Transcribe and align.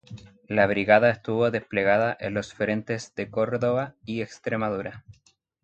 La 0.47 0.65
brigada 0.65 1.11
estuvo 1.11 1.51
desplegada 1.51 2.17
en 2.19 2.33
los 2.33 2.55
frentes 2.55 3.13
de 3.13 3.29
Córdoba 3.29 3.93
y 4.03 4.23
Extremadura. 4.23 5.03